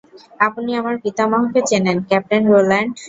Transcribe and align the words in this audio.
আপনি 0.39 0.69
আমার 0.75 0.95
পিতামহকে 1.03 1.59
চেনেন, 1.69 1.97
ক্যাপ্টেন 2.09 2.43
রোল্যান্ড। 2.51 2.93